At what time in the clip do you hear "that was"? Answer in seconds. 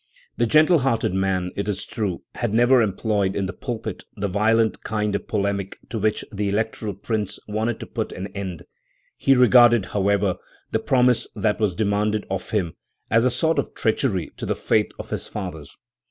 11.35-11.75